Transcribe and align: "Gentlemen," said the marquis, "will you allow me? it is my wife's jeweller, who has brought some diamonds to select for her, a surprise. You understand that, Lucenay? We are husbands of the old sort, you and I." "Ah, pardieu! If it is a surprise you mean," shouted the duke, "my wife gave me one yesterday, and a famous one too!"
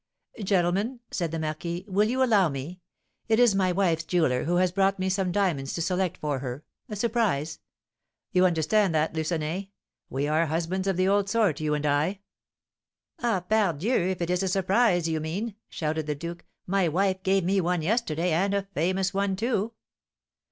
"Gentlemen," 0.43 0.99
said 1.11 1.29
the 1.29 1.37
marquis, 1.37 1.85
"will 1.87 2.07
you 2.09 2.23
allow 2.23 2.49
me? 2.49 2.81
it 3.27 3.39
is 3.39 3.53
my 3.53 3.71
wife's 3.71 4.03
jeweller, 4.03 4.45
who 4.45 4.55
has 4.55 4.71
brought 4.71 4.95
some 5.11 5.31
diamonds 5.31 5.73
to 5.73 5.81
select 5.83 6.17
for 6.17 6.39
her, 6.39 6.63
a 6.89 6.95
surprise. 6.95 7.59
You 8.31 8.47
understand 8.47 8.95
that, 8.95 9.13
Lucenay? 9.13 9.69
We 10.09 10.27
are 10.27 10.47
husbands 10.47 10.87
of 10.87 10.97
the 10.97 11.07
old 11.07 11.29
sort, 11.29 11.61
you 11.61 11.75
and 11.75 11.85
I." 11.85 12.21
"Ah, 13.21 13.41
pardieu! 13.47 14.09
If 14.09 14.23
it 14.23 14.31
is 14.31 14.41
a 14.41 14.47
surprise 14.47 15.07
you 15.07 15.19
mean," 15.19 15.53
shouted 15.69 16.07
the 16.07 16.15
duke, 16.15 16.45
"my 16.65 16.87
wife 16.87 17.21
gave 17.21 17.43
me 17.43 17.61
one 17.61 17.83
yesterday, 17.83 18.31
and 18.31 18.55
a 18.55 18.67
famous 18.73 19.13
one 19.13 19.35
too!" 19.35 19.73